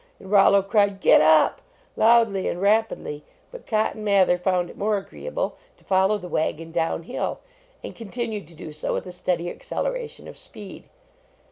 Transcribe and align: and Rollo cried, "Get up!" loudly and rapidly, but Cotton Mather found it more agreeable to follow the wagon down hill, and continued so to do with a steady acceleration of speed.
and 0.19 0.31
Rollo 0.31 0.63
cried, 0.63 0.99
"Get 0.99 1.21
up!" 1.21 1.61
loudly 1.95 2.47
and 2.47 2.59
rapidly, 2.59 3.23
but 3.51 3.67
Cotton 3.67 4.03
Mather 4.03 4.35
found 4.39 4.71
it 4.71 4.75
more 4.79 4.97
agreeable 4.97 5.57
to 5.77 5.83
follow 5.83 6.17
the 6.17 6.27
wagon 6.27 6.71
down 6.71 7.03
hill, 7.03 7.39
and 7.83 7.93
continued 7.95 8.49
so 8.49 8.55
to 8.55 8.71
do 8.87 8.93
with 8.95 9.05
a 9.05 9.11
steady 9.11 9.47
acceleration 9.47 10.27
of 10.27 10.39
speed. 10.39 10.89